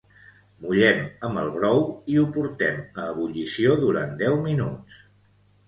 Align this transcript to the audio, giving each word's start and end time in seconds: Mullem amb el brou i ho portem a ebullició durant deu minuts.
Mullem 0.61 1.03
amb 1.29 1.41
el 1.41 1.51
brou 1.57 1.83
i 2.15 2.17
ho 2.23 2.25
portem 2.39 2.81
a 3.03 3.07
ebullició 3.13 3.79
durant 3.87 4.19
deu 4.25 4.43
minuts. 4.51 5.01